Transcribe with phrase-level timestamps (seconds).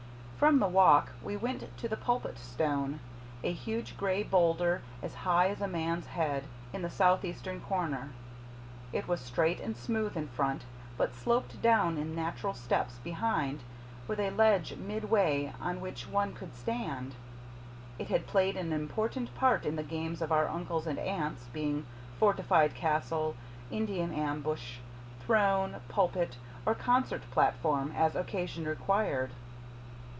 [0.41, 2.99] From the Walk we went to the Pulpit Stone
[3.43, 8.09] a huge gray boulder, as high as a man's head, in the southeastern corner.
[8.91, 10.63] It was straight and smooth in front,
[10.97, 13.61] but sloped down in natural steps behind,
[14.07, 17.13] with a ledge midway on which one could stand.
[17.99, 21.85] It had played an important part in the games of our uncles and aunts, being
[22.17, 23.35] fortified castle,
[23.69, 24.77] Indian ambush,
[25.19, 29.29] throne, pulpit, or concert platform, as occasion required.